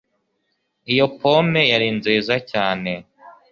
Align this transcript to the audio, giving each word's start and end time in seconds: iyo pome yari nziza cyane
iyo 0.91 1.05
pome 1.19 1.61
yari 1.71 1.87
nziza 1.97 2.35
cyane 2.51 2.91